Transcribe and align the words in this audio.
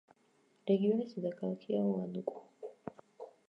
რეგიონის 0.71 1.13
დედაქალაქია 1.19 1.85
უანუკო. 1.93 2.45